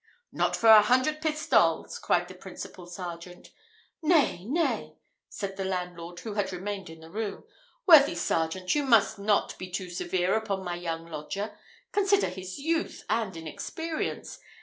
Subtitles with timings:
[0.31, 3.51] "Not for a hundred pistoles!" cried the principal sergeant.
[4.01, 4.95] "Nay, nay,"
[5.29, 7.43] said the landlord, who had remained in the room,
[7.85, 11.55] "worthy sergeant, you must not be too severe upon my young lodger.
[11.91, 14.39] Consider his youth and inexperience.